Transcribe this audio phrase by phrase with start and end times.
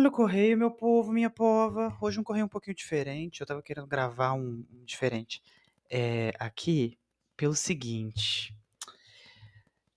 [0.00, 1.94] Olha o correio, meu povo, minha pova.
[2.00, 3.42] Hoje um correio um pouquinho diferente.
[3.42, 5.42] Eu tava querendo gravar um, diferente.
[5.90, 6.98] É, aqui,
[7.36, 8.56] pelo seguinte.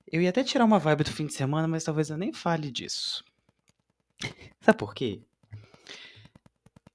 [0.06, 2.70] Eu ia até tirar uma vibe do fim de semana, mas talvez eu nem fale
[2.70, 3.24] disso.
[4.60, 5.22] Sabe por quê?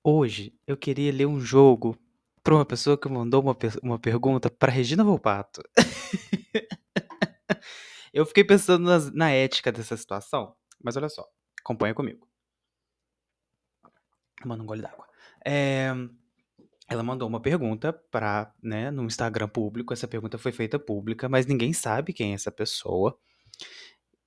[0.04, 1.96] Hoje eu queria ler um jogo
[2.42, 5.62] pra uma pessoa que mandou uma, uma pergunta pra Regina Volpato.
[8.12, 11.26] eu fiquei pensando na ética dessa situação, mas olha só,
[11.58, 12.27] acompanha comigo.
[14.44, 15.06] Manda um gole d'água.
[15.44, 15.92] É,
[16.88, 19.92] ela mandou uma pergunta para, né, no Instagram público.
[19.92, 23.18] Essa pergunta foi feita pública, mas ninguém sabe quem é essa pessoa.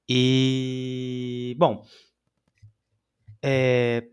[0.07, 1.85] E, bom,
[3.41, 4.07] é,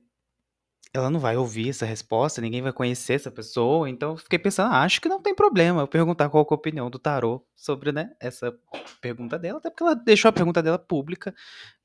[0.92, 4.82] ela não vai ouvir essa resposta, ninguém vai conhecer essa pessoa, então fiquei pensando, ah,
[4.82, 8.10] acho que não tem problema eu perguntar qual é a opinião do tarô sobre, né,
[8.20, 8.56] essa
[9.00, 11.34] pergunta dela, até porque ela deixou a pergunta dela pública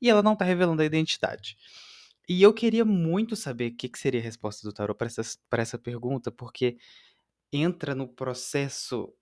[0.00, 1.56] e ela não tá revelando a identidade.
[2.28, 5.22] E eu queria muito saber o que, que seria a resposta do tarô para essa,
[5.52, 6.78] essa pergunta, porque
[7.52, 9.14] entra no processo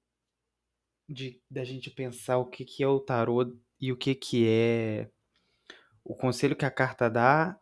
[1.09, 5.11] de da gente pensar o que, que é o tarô e o que, que é
[6.05, 7.59] o conselho que a carta dá,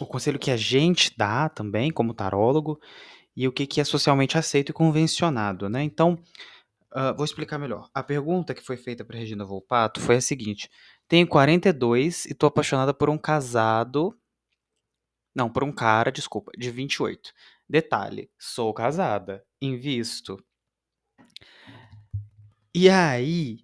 [0.00, 2.80] o conselho que a gente dá também, como tarólogo,
[3.36, 5.82] e o que, que é socialmente aceito e convencionado, né?
[5.82, 6.18] Então,
[6.92, 7.88] uh, vou explicar melhor.
[7.94, 10.68] A pergunta que foi feita para Regina Volpato foi a seguinte:
[11.08, 14.16] tenho 42 e tô apaixonada por um casado.
[15.34, 17.32] Não, por um cara, desculpa, de 28.
[17.68, 20.42] Detalhe, sou casada, invisto.
[22.74, 23.58] E aí,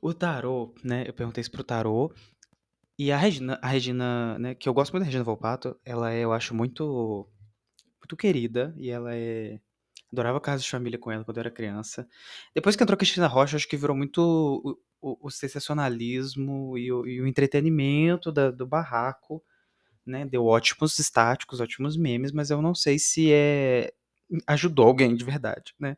[0.00, 1.04] o tarô, né?
[1.06, 2.12] Eu perguntei isso pro tarô.
[2.98, 6.20] E a Regina, a Regina, né, que eu gosto muito da Regina Volpato, ela é,
[6.20, 7.28] eu acho, muito
[8.00, 9.60] muito querida e ela é
[10.16, 12.08] adorava casa de família com ela quando eu era criança.
[12.54, 17.20] Depois que entrou Cristina Rocha, acho que virou muito o, o sensacionalismo e o, e
[17.20, 19.42] o entretenimento da, do barraco,
[20.04, 20.24] né?
[20.24, 23.92] Deu ótimos estáticos, ótimos memes, mas eu não sei se é
[24.46, 25.96] ajudou alguém de verdade, né?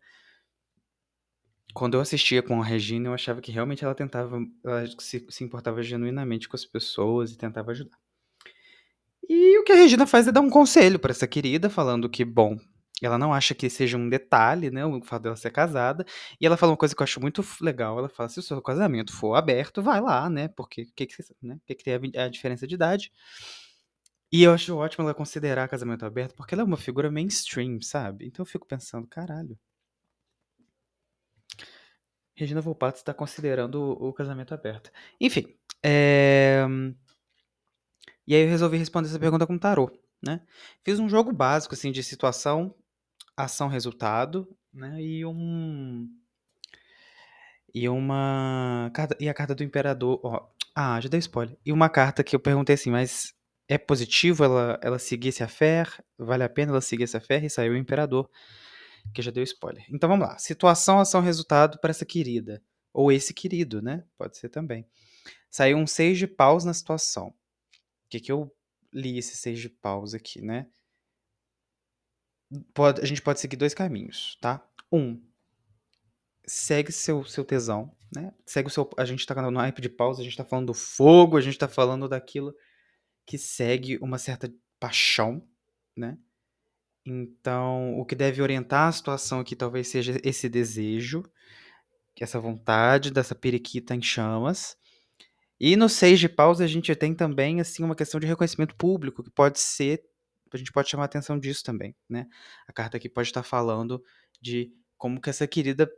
[1.73, 5.45] Quando eu assistia com a Regina, eu achava que realmente ela tentava, ela se, se
[5.45, 7.97] importava genuinamente com as pessoas e tentava ajudar.
[9.29, 12.25] E o que a Regina faz é dar um conselho para essa querida, falando que,
[12.25, 12.59] bom,
[13.07, 16.05] ela não acha que seja um detalhe, né, o fato dela ser casada.
[16.41, 17.99] E ela fala uma coisa que eu acho muito legal.
[17.99, 20.49] Ela fala: se o seu casamento for aberto, vai lá, né?
[20.49, 23.13] Porque o que, que, né, que, que tem a, a, diferença de idade.
[24.33, 28.27] E eu acho ótimo ela considerar casamento aberto, porque ela é uma figura mainstream, sabe?
[28.27, 29.59] Então eu fico pensando, caralho.
[32.35, 34.91] Regina Volpato está considerando o, o casamento aberto.
[35.21, 35.57] Enfim.
[35.83, 36.65] É...
[38.27, 39.91] E aí eu resolvi responder essa pergunta com tarô,
[40.23, 40.41] né?
[40.85, 42.75] Fiz um jogo básico, assim, de situação
[43.39, 45.01] ação resultado, né?
[45.01, 46.09] E um
[47.75, 48.91] e uma
[49.21, 51.57] e a carta do imperador, ó, ah, já dei spoiler.
[51.65, 53.33] E uma carta que eu perguntei assim, mas
[53.69, 55.89] é positivo ela ela seguir esse affair?
[56.19, 57.45] Vale a pena ela seguir esse affair?
[57.45, 58.29] E saiu o imperador,
[59.15, 59.85] que já deu spoiler.
[59.91, 60.39] Então vamos lá.
[60.39, 62.63] Situação, ação, resultado para essa querida
[62.93, 64.05] ou esse querido, né?
[64.17, 64.87] Pode ser também.
[65.51, 67.29] Saiu um seis de paus na situação.
[67.29, 67.35] O
[68.11, 68.53] que que eu
[68.93, 70.67] li esse seis de paus aqui, né?
[72.75, 74.65] Pode, a gente pode seguir dois caminhos, tá?
[74.91, 75.21] Um,
[76.47, 78.33] segue seu, seu tesão, né?
[78.47, 78.89] Segue o seu.
[78.97, 81.59] A gente tá no naipe de pausa, a gente tá falando do fogo, a gente
[81.59, 82.55] tá falando daquilo
[83.27, 85.47] que segue uma certa paixão,
[85.97, 86.17] né?
[87.05, 91.23] Então, o que deve orientar a situação aqui talvez seja esse desejo,
[92.19, 94.77] essa vontade dessa periquita em chamas.
[95.61, 99.23] E no seis de paus a gente tem também assim uma questão de reconhecimento público,
[99.23, 100.05] que pode ser
[100.57, 102.27] a gente pode chamar a atenção disso também, né?
[102.67, 104.03] A carta aqui pode estar falando
[104.41, 105.91] de como que essa querida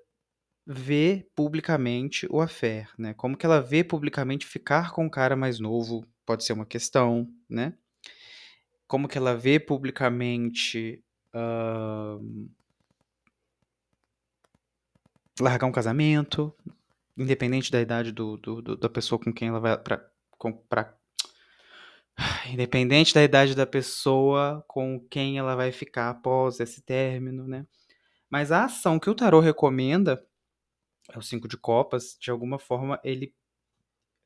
[0.66, 3.14] vê publicamente o affair, né?
[3.14, 7.28] Como que ela vê publicamente ficar com um cara mais novo pode ser uma questão,
[7.48, 7.74] né?
[8.86, 11.02] Como que ela vê publicamente
[11.34, 12.48] uh,
[15.40, 16.54] largar um casamento,
[17.16, 20.94] independente da idade do, do, do, da pessoa com quem ela vai para
[22.50, 27.66] Independente da idade da pessoa com quem ela vai ficar após esse término, né?
[28.28, 30.24] Mas a ação que o tarô recomenda
[31.12, 33.34] é o cinco de copas, de alguma forma ele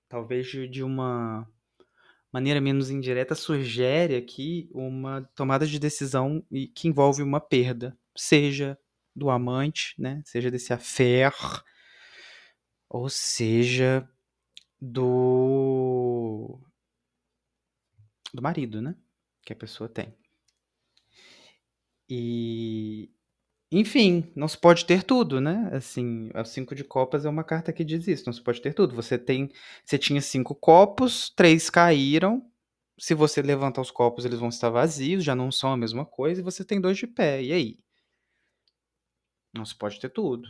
[0.08, 1.48] talvez de uma
[2.32, 6.44] maneira menos indireta sugere aqui uma tomada de decisão
[6.74, 8.78] que envolve uma perda, seja
[9.14, 11.32] do amante, né, seja desse affair,
[12.88, 14.08] ou seja
[14.80, 16.60] do
[18.34, 18.96] do marido, né?
[19.44, 20.14] Que a pessoa tem.
[22.08, 23.10] E.
[23.72, 25.68] Enfim, não se pode ter tudo, né?
[25.72, 28.74] Assim, a cinco de copas é uma carta que diz isso, não se pode ter
[28.74, 28.94] tudo.
[28.94, 29.50] Você tem.
[29.84, 32.48] Você tinha cinco copos, três caíram,
[32.98, 36.40] Se você levantar os copos, eles vão estar vazios, já não são a mesma coisa,
[36.40, 37.42] e você tem dois de pé.
[37.42, 37.78] E aí?
[39.52, 40.48] Não se pode ter tudo.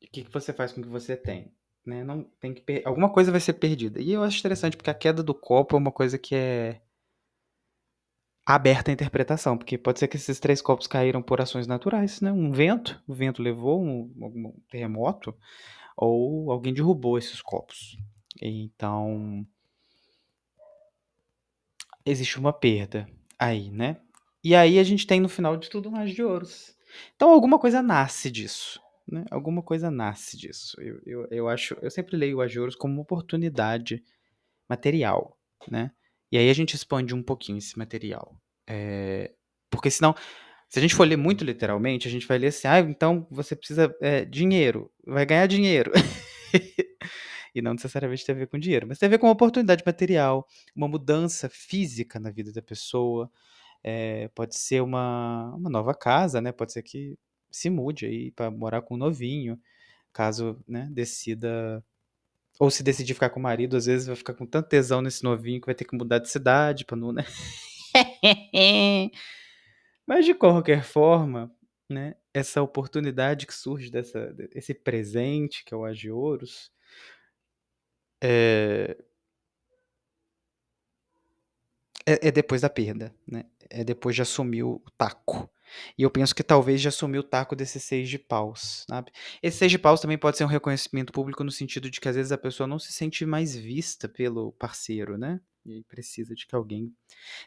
[0.00, 1.52] E o que, que você faz com o que você tem?
[1.84, 2.04] Né?
[2.04, 2.82] Não tem que per...
[2.84, 4.00] Alguma coisa vai ser perdida.
[4.00, 6.80] E eu acho interessante, porque a queda do copo é uma coisa que é
[8.44, 12.32] aberta à interpretação, porque pode ser que esses três copos caíram por ações naturais, né?
[12.32, 15.34] Um vento, o vento levou um, um terremoto,
[15.96, 17.96] ou alguém derrubou esses copos.
[18.40, 19.46] Então,
[22.04, 23.08] existe uma perda
[23.38, 23.98] aí, né?
[24.44, 26.76] E aí a gente tem no final de tudo mais de ouros.
[27.14, 29.24] Então alguma coisa nasce disso, né?
[29.30, 30.80] Alguma coisa nasce disso.
[30.80, 34.02] Eu, eu, eu acho, eu sempre leio o Ajuros como uma oportunidade
[34.68, 35.38] material,
[35.70, 35.92] né?
[36.32, 38.34] E aí a gente expande um pouquinho esse material.
[38.66, 39.30] É,
[39.70, 40.14] porque senão,
[40.68, 43.54] se a gente for ler muito literalmente, a gente vai ler assim, ah, então você
[43.54, 45.92] precisa é, dinheiro, vai ganhar dinheiro.
[47.54, 49.82] e não necessariamente tem a ver com dinheiro, mas tem a ver com uma oportunidade
[49.84, 53.30] material, uma mudança física na vida da pessoa.
[53.84, 56.50] É, pode ser uma, uma nova casa, né?
[56.50, 57.14] Pode ser que
[57.50, 59.60] se mude aí para morar com um novinho,
[60.12, 61.84] caso né, decida
[62.58, 65.24] ou se decidir ficar com o marido, às vezes vai ficar com tanto tesão nesse
[65.24, 67.24] novinho que vai ter que mudar de cidade para não, né?
[70.06, 71.50] Mas de qualquer forma,
[71.88, 76.70] né, essa oportunidade que surge dessa esse presente que é o Agioros,
[78.22, 78.96] é
[82.06, 83.44] é, é depois da perda, né?
[83.70, 85.50] É depois de assumir o taco.
[85.96, 89.12] E eu penso que talvez já assumiu o taco desses seis de paus, sabe?
[89.42, 92.16] Esse seis de paus também pode ser um reconhecimento público no sentido de que às
[92.16, 95.40] vezes a pessoa não se sente mais vista pelo parceiro, né?
[95.64, 96.92] E aí precisa de que alguém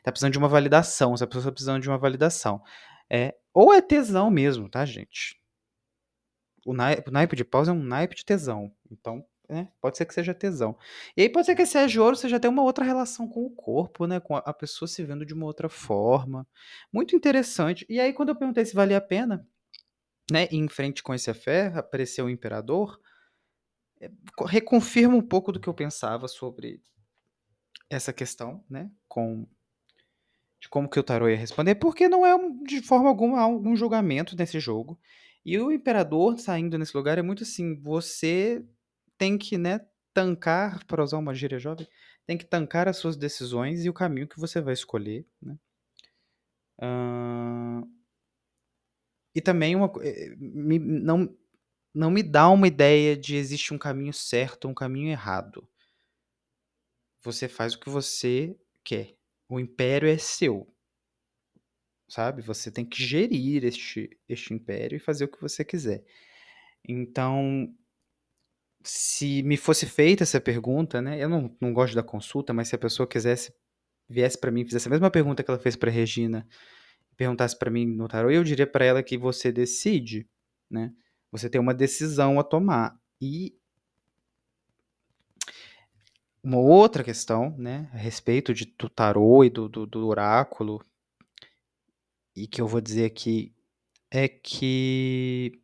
[0.04, 2.62] tá precisando de uma validação, essa pessoa tá precisando de uma validação.
[3.10, 5.40] É, ou é tesão mesmo, tá, gente?
[6.66, 8.72] O naipe, o naipe de paus é um naipe de tesão.
[8.90, 9.70] Então, né?
[9.82, 10.78] Pode ser que seja tesão.
[11.16, 13.46] E aí pode ser que esse é de ouro seja até uma outra relação com
[13.46, 14.20] o corpo, né?
[14.20, 16.48] Com a pessoa se vendo de uma outra forma.
[16.92, 17.86] Muito interessante.
[17.90, 19.48] E aí, quando eu perguntei se valia a pena,
[20.32, 20.48] né?
[20.52, 23.00] em frente com esse fé, apareceu o imperador.
[24.00, 24.10] É,
[24.48, 26.82] reconfirma um pouco do que eu pensava sobre
[27.90, 28.90] essa questão, né?
[29.08, 29.48] Com
[30.60, 34.36] de como que o tarô ia responder, porque não é de forma alguma algum julgamento
[34.36, 35.00] nesse jogo.
[35.46, 38.66] E o imperador saindo nesse lugar é muito assim, você
[39.18, 39.80] tem que, né,
[40.14, 41.88] tancar, para usar uma gíria jovem,
[42.26, 45.58] tem que tancar as suas decisões e o caminho que você vai escolher, né?
[46.82, 47.96] Uh...
[49.36, 51.38] E também uma, eh, me, não,
[51.94, 55.68] não me dá uma ideia de existe um caminho certo ou um caminho errado.
[57.22, 59.16] Você faz o que você quer.
[59.50, 60.74] O império é seu.
[62.08, 62.42] Sabe?
[62.44, 66.06] Você tem que gerir este, este império e fazer o que você quiser.
[66.88, 67.76] Então,
[68.86, 71.22] se me fosse feita essa pergunta, né?
[71.22, 73.54] Eu não, não gosto da consulta, mas se a pessoa quisesse,
[74.08, 76.48] viesse para mim e fizesse a mesma pergunta que ela fez para Regina,
[77.18, 80.30] perguntasse para mim no tarô, eu diria para ela que você decide,
[80.70, 80.94] né?
[81.32, 82.98] Você tem uma decisão a tomar.
[83.20, 83.56] E
[86.44, 90.80] uma outra questão, né, a respeito de, do tarô e do, do, do oráculo,
[92.36, 93.52] e que eu vou dizer aqui,
[94.12, 95.60] é que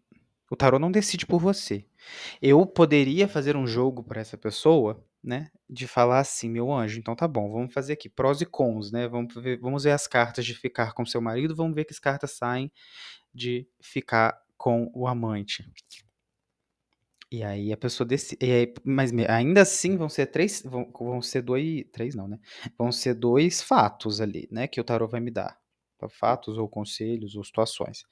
[0.50, 1.86] o tarô não decide por você.
[2.42, 5.50] Eu poderia fazer um jogo para essa pessoa, né?
[5.70, 9.08] De falar assim, meu anjo, então tá bom, vamos fazer aqui prós e cons, né?
[9.08, 12.00] Vamos ver, vamos ver as cartas de ficar com seu marido, vamos ver que as
[12.00, 12.72] cartas saem
[13.34, 15.66] de ficar com o amante.
[17.32, 18.46] E aí a pessoa decide.
[18.84, 20.62] Mas ainda assim vão ser três.
[20.66, 21.86] Vão, vão ser dois.
[21.92, 22.38] Três não, né?
[22.78, 24.68] Vão ser dois fatos ali, né?
[24.68, 25.58] Que o tarot vai me dar.
[26.10, 28.04] Fatos ou conselhos ou situações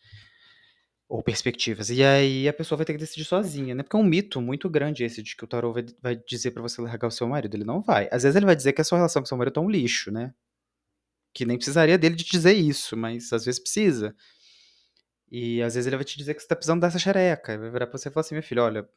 [1.09, 1.89] ou perspectivas.
[1.89, 3.81] E aí a pessoa vai ter que decidir sozinha, né?
[3.81, 6.61] Porque é um mito muito grande esse de que o tarô vai, vai dizer para
[6.61, 7.55] você largar o seu marido.
[7.55, 8.07] Ele não vai.
[8.11, 9.69] Às vezes ele vai dizer que a sua relação com o seu marido tá um
[9.69, 10.33] lixo, né?
[11.33, 14.15] Que nem precisaria dele de dizer isso, mas às vezes precisa.
[15.31, 17.57] E às vezes ele vai te dizer que você tá precisando dessa xereca.
[17.57, 18.87] Vai virar pra você e falar assim, meu filho, olha,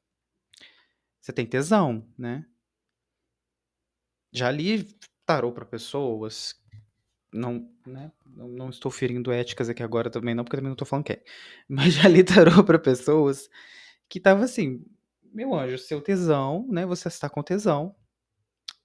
[1.21, 2.45] você tem tesão, né?
[4.33, 4.87] Já li
[5.25, 6.62] tarô para pessoas
[7.33, 10.87] não, né, não, não, estou ferindo éticas aqui agora também, não, porque também não estou
[10.87, 11.23] falando que é.
[11.69, 13.49] Mas já tarô para pessoas
[14.09, 14.85] que tava assim,
[15.33, 16.85] meu anjo, seu tesão, né?
[16.85, 17.95] Você está com tesão.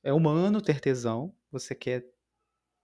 [0.01, 1.33] É humano ter tesão.
[1.51, 2.05] Você quer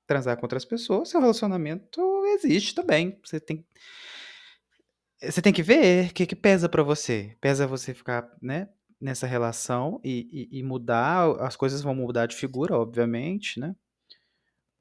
[0.06, 2.02] transar com outras pessoas, seu relacionamento
[2.36, 3.18] existe também.
[3.24, 3.66] Você tem
[5.22, 7.38] você tem que ver o que, que pesa para você.
[7.40, 8.68] Pesa você ficar, né,
[9.00, 13.76] nessa relação e, e, e mudar, as coisas vão mudar de figura, obviamente, né?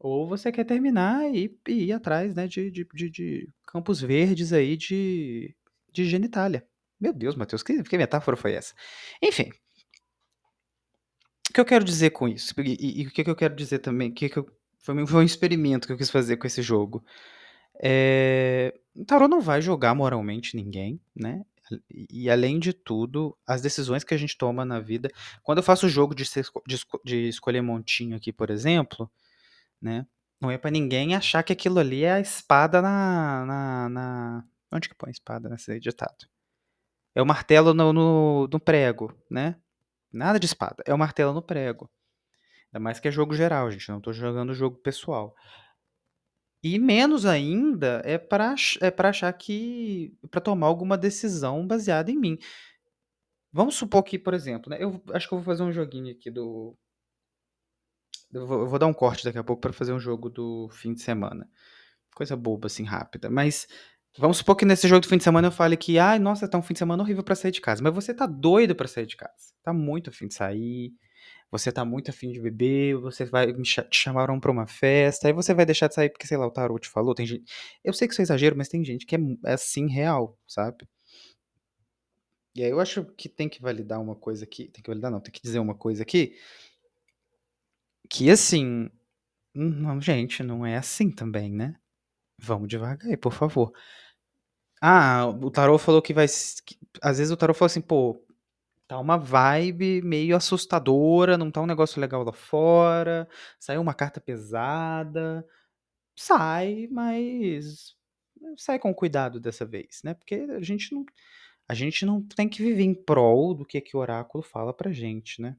[0.03, 4.53] Ou você quer terminar e, e ir atrás, né, de, de, de, de, campos verdes
[4.53, 5.55] aí de,
[5.93, 6.67] de genitália.
[7.01, 8.75] Meu Deus, Matheus, que, que metáfora foi essa?
[9.23, 9.51] Enfim.
[11.49, 12.53] O que eu quero dizer com isso?
[12.61, 14.13] E, e, e o que, eu quero dizer também?
[14.13, 14.47] Que, que eu
[14.81, 17.05] Foi, foi um experimento que eu quis fazer com esse jogo.
[17.81, 21.45] É, o tarô não vai jogar moralmente ninguém, né?
[21.89, 25.09] E, além de tudo, as decisões que a gente toma na vida.
[25.45, 29.09] Quando eu faço o jogo de, de de escolher montinho aqui, por exemplo,
[29.83, 30.07] né?
[30.41, 33.45] Não é pra ninguém achar que aquilo ali é a espada na.
[33.47, 36.27] na, na- Onde que põe a espada nesse ditado?
[37.15, 39.57] É o martelo no, no, no prego, né?
[40.13, 40.83] Nada de espada.
[40.87, 41.91] É o martelo no prego.
[42.73, 43.89] Ainda mais que é jogo geral, gente.
[43.91, 45.35] Não tô jogando jogo pessoal.
[46.63, 48.19] E menos ainda é
[48.53, 50.17] ach- é pra achar que.
[50.31, 52.39] pra tomar alguma decisão baseada em mim.
[53.53, 54.79] Vamos supor que, por exemplo, né?
[54.81, 56.77] Eu acho que eu vou fazer um joguinho aqui do.
[58.33, 60.69] Eu vou, eu vou dar um corte daqui a pouco pra fazer um jogo do
[60.73, 61.49] fim de semana.
[62.15, 63.31] Coisa boba, assim, rápida.
[63.31, 63.67] Mas
[64.19, 66.59] vamos supor que nesse jogo do fim de semana eu fale que, ai, nossa, tá
[66.59, 67.83] um fim de semana horrível pra sair de casa.
[67.83, 69.35] Mas você tá doido pra sair de casa.
[69.63, 70.93] Tá muito afim de sair.
[71.51, 75.29] Você tá muito afim de beber, você vai me cha- te chamaram pra uma festa,
[75.29, 77.15] aí você vai deixar de sair porque, sei lá, o tarô te falou.
[77.15, 77.45] Tem gente.
[77.85, 80.87] Eu sei que isso é exagero, mas tem gente que é, é assim real, sabe?
[82.55, 84.69] E aí eu acho que tem que validar uma coisa aqui.
[84.69, 86.37] Tem que validar, não, tem que dizer uma coisa aqui.
[88.11, 88.91] Que assim.
[89.55, 91.77] Não, gente, não é assim também, né?
[92.39, 93.73] Vamos devagar aí, por favor.
[94.81, 96.27] Ah, o tarô falou que vai.
[96.67, 98.25] que- às vezes o tarô falou assim, pô,
[98.89, 103.29] tá uma vibe meio assustadora, não tá um negócio legal lá fora,
[103.61, 105.47] saiu uma carta pesada.
[106.17, 107.97] Sai, mas
[108.59, 110.15] sai com cuidado dessa vez, né?
[110.15, 111.05] Porque a gente não,
[111.69, 114.93] a gente não tem que viver em prol do que, que o oráculo fala pra
[114.93, 115.57] gente, né?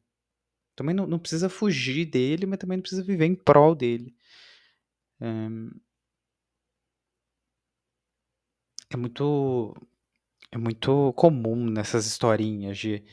[0.75, 4.15] Também não, não precisa fugir dele, mas também não precisa viver em prol dele.
[8.89, 9.73] É muito,
[10.51, 13.03] é muito comum nessas historinhas de.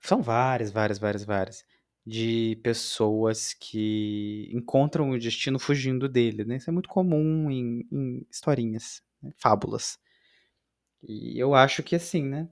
[0.00, 1.64] São várias, várias, várias, várias.
[2.06, 6.56] De pessoas que encontram o destino fugindo dele, né?
[6.56, 9.32] Isso é muito comum em, em historinhas, né?
[9.38, 9.98] fábulas.
[11.02, 12.48] E eu acho que assim, né?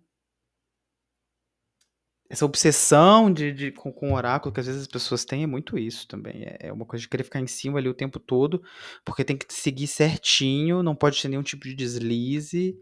[2.29, 5.47] Essa obsessão de, de- com, com o oráculo que às vezes as pessoas têm é
[5.47, 6.43] muito isso também.
[6.45, 8.63] É, é uma coisa de querer ficar em cima ali o tempo todo,
[9.05, 12.77] porque tem que seguir certinho, não pode ter nenhum tipo de deslize,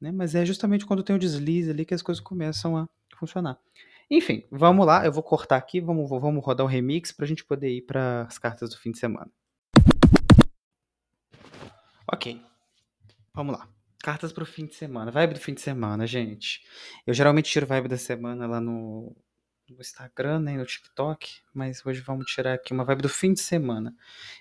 [0.00, 0.12] né?
[0.12, 3.58] Mas é justamente quando tem o deslize ali que as coisas começam a funcionar.
[4.10, 7.70] Enfim, vamos lá, eu vou cortar aqui, vamos, vamos rodar um remix pra gente poder
[7.70, 9.30] ir para as cartas do fim de semana.
[12.12, 12.40] Ok,
[13.34, 13.68] vamos lá.
[14.06, 15.10] Cartas pro fim de semana.
[15.10, 16.60] Vibe do fim de semana, gente.
[17.04, 19.16] Eu geralmente tiro vibe da semana lá no,
[19.68, 23.40] no Instagram, né, no TikTok, mas hoje vamos tirar aqui uma vibe do fim de
[23.40, 23.92] semana.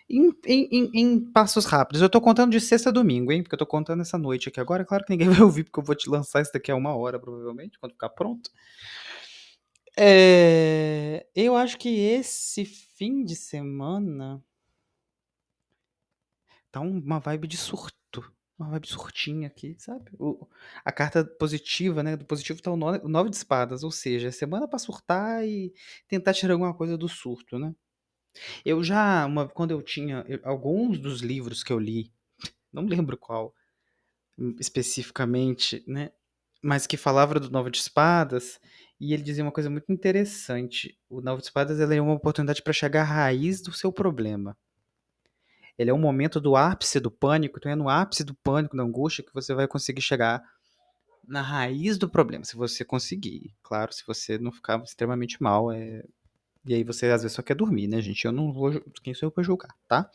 [0.08, 2.04] Em, em- em- passos rápidos.
[2.04, 3.42] Eu tô contando de sexta a domingo, hein?
[3.42, 4.86] Porque eu tô contando essa noite aqui agora.
[4.86, 7.20] Claro que ninguém vai ouvir, porque eu vou te lançar isso daqui a uma hora,
[7.20, 8.52] provavelmente, quando ficar pronto.
[9.98, 14.44] É, eu acho que esse fim de semana
[16.72, 17.96] tá um- uma vibe de surto.
[18.58, 20.12] Uma vibe surtinha aqui, sabe?
[20.18, 20.48] O-
[20.86, 22.16] a carta positiva, né?
[22.16, 25.74] Do positivo tá o no- o nove de espadas, ou seja, semana pra surtar e
[26.08, 27.76] tentar tirar alguma coisa do surto, né?
[28.66, 32.12] Eu já, uma, quando eu tinha eu- alguns dos livros que eu li,
[32.74, 33.54] não lembro qual
[34.38, 36.12] hum, especificamente, né?
[36.64, 38.60] Mas que falava do nove de espadas
[39.00, 40.98] e ele dizia uma coisa muito interessante.
[41.10, 44.58] O nove de espadas é uma oportunidade para chegar à raiz do seu problema.
[45.77, 48.84] Ele é um momento do ápice do pânico, então é no ápice do pânico, da
[48.84, 50.44] angústia, que você vai conseguir chegar
[51.27, 53.53] na raiz do problema, se você conseguir.
[53.63, 56.03] Claro, se você não ficar extremamente mal, é...
[56.65, 58.25] e aí você às vezes só quer dormir, né, gente?
[58.25, 58.72] Eu não vou.
[59.03, 60.10] Quem sou eu pra julgar, tá?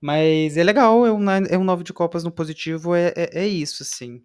[0.00, 3.40] Mas é legal, é um, nine- é um nove de copas no positivo, é, é,
[3.44, 4.22] é isso, assim.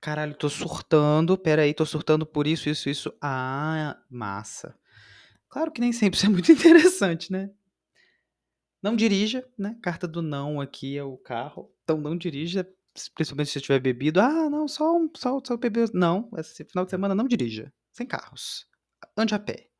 [0.00, 3.12] Caralho, tô surtando, peraí, tô surtando por isso, isso, isso.
[3.20, 4.74] Ah, massa.
[5.48, 7.50] Claro que nem sempre isso é muito interessante, né?
[8.86, 9.76] Não dirija, né?
[9.82, 11.74] Carta do não aqui é o carro.
[11.82, 12.64] Então não dirija,
[13.16, 14.20] principalmente se você tiver bebido.
[14.20, 15.90] Ah, não, só um, só, só beber.
[15.92, 17.72] Não, esse final de semana não dirija.
[17.90, 18.64] Sem carros.
[19.16, 19.70] Ande a pé.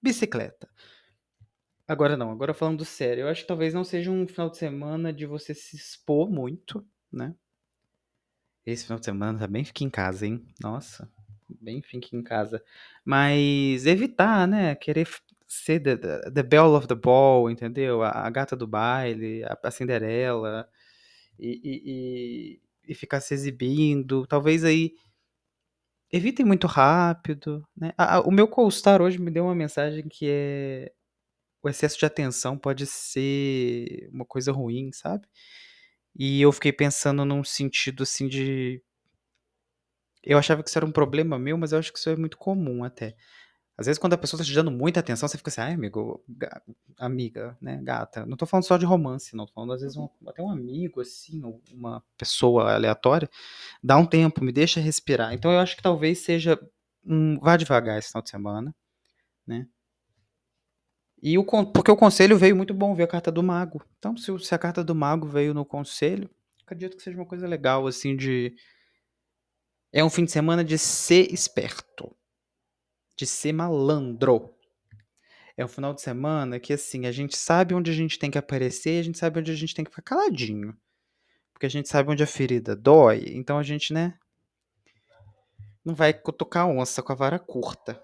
[0.00, 0.68] Bicicleta.
[1.88, 3.22] Agora não, agora falando sério.
[3.22, 6.86] Eu acho que talvez não seja um final de semana de você se expor muito,
[7.10, 7.34] né?
[8.64, 10.46] Esse final de semana também fique em casa, hein?
[10.60, 11.10] Nossa,
[11.60, 12.62] bem fique em casa.
[13.04, 14.76] Mas evitar, né?
[14.76, 15.08] Querer
[15.52, 15.96] ser the,
[16.30, 18.02] the, belle of the ball, entendeu?
[18.02, 20.68] A, a gata do baile, a, a Cinderela,
[21.38, 24.26] e, e, e, e ficar se exibindo.
[24.26, 24.94] Talvez aí
[26.10, 27.92] evitem muito rápido, né?
[27.96, 30.92] A- o meu co-star hoje me deu uma mensagem que é
[31.62, 35.26] o excesso de atenção pode ser uma coisa ruim, sabe?
[36.18, 38.82] E eu fiquei pensando num sentido assim de
[40.24, 42.36] Eu achava que isso era um problema meu, mas eu acho que isso é muito
[42.38, 43.16] comum até.
[43.76, 46.22] Às vezes, quando a pessoa tá te dando muita atenção, você fica assim, ai, amigo,
[46.28, 46.62] ga-
[46.98, 48.26] amiga, né, gata.
[48.26, 49.46] Não tô falando só de romance, não.
[49.46, 53.28] Tô falando, às vezes, um, até um amigo, assim, ou uma pessoa aleatória.
[53.82, 55.34] Dá um tempo, me deixa respirar.
[55.34, 56.58] Então, eu acho que talvez seja
[57.06, 57.38] um.
[57.40, 58.74] Vá devagar esse final de semana,
[59.46, 59.66] né?
[61.22, 63.82] E o, porque o conselho veio muito bom, veio a carta do mago.
[63.98, 66.28] Então, se, se a carta do mago veio no conselho,
[66.64, 68.54] acredito que seja uma coisa legal, assim, de.
[69.92, 72.14] É um fim de semana de ser esperto,
[73.16, 74.54] de ser malandro.
[75.56, 78.38] É um final de semana que, assim, a gente sabe onde a gente tem que
[78.38, 80.76] aparecer a gente sabe onde a gente tem que ficar caladinho.
[81.52, 84.18] Porque a gente sabe onde a ferida dói, então a gente, né,
[85.84, 88.02] não vai cutucar onça com a vara curta.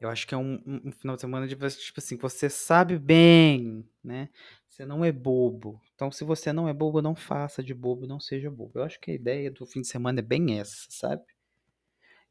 [0.00, 2.98] Eu acho que é um, um- um final de semana de, tipo assim, você sabe
[2.98, 4.28] bem, né?
[4.68, 5.80] Você não é bobo.
[5.94, 8.72] Então, se você não é bobo, não faça de bobo, não seja bobo.
[8.78, 11.22] Eu acho que a ideia do fim de semana é bem essa, sabe?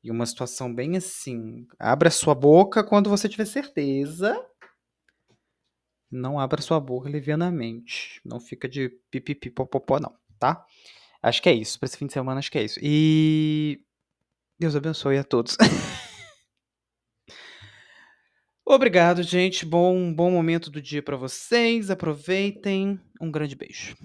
[0.04, 1.66] E uma situação bem assim.
[1.80, 4.38] Abra sua boca quando você tiver certeza.
[6.12, 8.22] Não abra sua boca levianamente.
[8.26, 10.66] Não fica de pipipi popopó, não, tá?
[11.22, 11.80] Acho que é isso.
[11.80, 12.80] Pra esse fim de semana, acho que é isso.
[12.84, 13.82] E.
[14.60, 15.58] Deus abençoe a todos.
[18.66, 19.66] Obrigado, gente.
[19.66, 21.90] Bom, bom momento do dia pra vocês.
[21.90, 23.00] Aproveitem.
[23.22, 23.96] Um grande beijo.